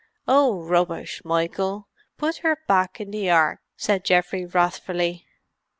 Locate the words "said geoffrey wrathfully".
3.77-5.27